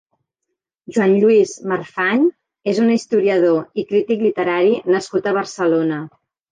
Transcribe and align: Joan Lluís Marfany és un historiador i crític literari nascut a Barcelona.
Joan 0.95 1.13
Lluís 1.23 1.51
Marfany 1.73 2.25
és 2.73 2.81
un 2.87 2.91
historiador 2.97 3.63
i 3.83 3.87
crític 3.93 4.29
literari 4.31 4.77
nascut 4.97 5.29
a 5.35 5.41
Barcelona. 5.43 6.07